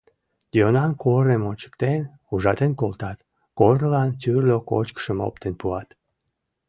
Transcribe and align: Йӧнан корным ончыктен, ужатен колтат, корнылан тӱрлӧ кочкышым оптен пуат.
Йӧнан 0.57 0.91
корным 1.03 1.43
ончыктен, 1.49 2.01
ужатен 2.33 2.71
колтат, 2.79 3.17
корнылан 3.59 4.09
тӱрлӧ 4.21 4.57
кочкышым 4.69 5.17
оптен 5.27 5.53
пуат. 5.59 5.89